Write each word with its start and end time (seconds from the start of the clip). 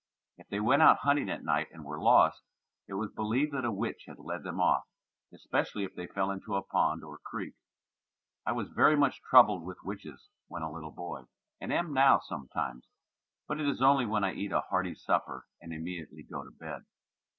If 0.39 0.47
they 0.49 0.59
went 0.59 0.81
out 0.81 0.97
hunting 1.01 1.29
at 1.29 1.43
night 1.43 1.67
and 1.71 1.85
were 1.85 2.01
lost, 2.01 2.41
it 2.87 2.95
was 2.95 3.11
believed 3.11 3.51
that 3.53 3.65
a 3.65 3.71
witch 3.71 4.05
had 4.07 4.17
led 4.17 4.41
them 4.41 4.59
off, 4.59 4.87
especially 5.31 5.83
if 5.83 5.93
they 5.93 6.07
fell 6.07 6.31
into 6.31 6.55
a 6.55 6.63
pond 6.63 7.03
or 7.03 7.19
creek. 7.19 7.53
I 8.43 8.53
was 8.53 8.67
very 8.69 8.95
much 8.97 9.21
troubled 9.21 9.61
with 9.63 9.83
witches 9.83 10.29
when 10.47 10.63
a 10.63 10.71
little 10.71 10.89
boy 10.89 11.25
and 11.59 11.71
am 11.71 11.93
now 11.93 12.19
sometimes, 12.19 12.87
but 13.47 13.59
it 13.59 13.67
is 13.67 13.83
only 13.83 14.07
when 14.07 14.23
I 14.23 14.33
eat 14.33 14.51
a 14.51 14.61
hearty 14.61 14.95
supper 14.95 15.45
and 15.61 15.71
immediately 15.71 16.23
go 16.23 16.43
to 16.43 16.49
bed. 16.49 16.81